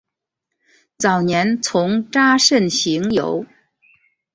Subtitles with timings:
[0.97, 3.45] 早年从查慎行游。